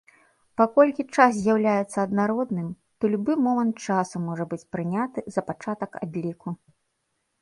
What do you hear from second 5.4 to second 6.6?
пачатак адліку.